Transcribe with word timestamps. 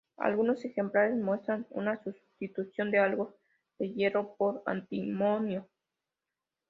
Algunos 0.17 0.65
ejemplares 0.65 1.15
muestran 1.15 1.67
una 1.69 2.01
sustitución 2.03 2.89
de 2.89 2.97
algo 2.97 3.37
de 3.77 3.91
hierro 3.93 4.33
por 4.35 4.63
antimonio. 4.65 5.67